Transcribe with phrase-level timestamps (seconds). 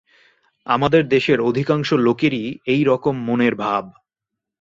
[0.67, 3.83] আমাদের দেশের অধিকাংশ লোকেরই এইরকম মনের ভাব।